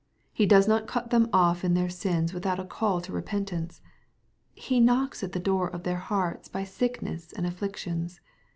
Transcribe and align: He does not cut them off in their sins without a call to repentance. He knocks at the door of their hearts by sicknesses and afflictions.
He 0.33 0.47
does 0.47 0.67
not 0.67 0.87
cut 0.87 1.11
them 1.11 1.29
off 1.31 1.63
in 1.63 1.75
their 1.75 1.87
sins 1.91 2.33
without 2.33 2.59
a 2.59 2.65
call 2.65 3.01
to 3.01 3.11
repentance. 3.11 3.81
He 4.55 4.79
knocks 4.79 5.21
at 5.21 5.31
the 5.33 5.39
door 5.39 5.69
of 5.69 5.83
their 5.83 5.99
hearts 5.99 6.47
by 6.49 6.63
sicknesses 6.63 7.31
and 7.33 7.45
afflictions. 7.45 8.19